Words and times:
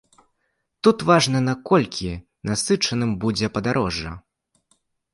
Тут 0.87 0.97
важна, 1.09 1.41
наколькі 1.51 2.11
насычаным 2.51 3.15
будзе 3.27 3.55
падарожжа. 3.59 4.19